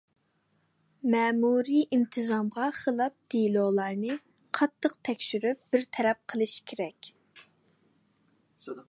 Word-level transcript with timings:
مەمۇرىي 1.15 1.83
ئىنتىزامغا 1.97 2.69
خىلاپ 2.77 3.15
دېلولارنى 3.35 4.15
قاتتىق 4.61 4.97
تەكشۈرۈپ 5.11 5.63
بىر 5.75 5.87
تەرەپ 5.99 6.23
قىلىش 6.35 6.57
كېرەك. 6.73 7.15